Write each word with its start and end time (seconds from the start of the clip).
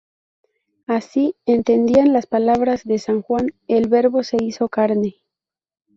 Así 0.87 1.35
entendían 1.45 2.11
las 2.11 2.25
palabras 2.25 2.85
de 2.85 2.97
San 2.97 3.21
Juan: 3.21 3.53
"el 3.67 3.87
Verbo 3.87 4.23
se 4.23 4.37
hizo 4.43 4.67
carne". 4.67 5.17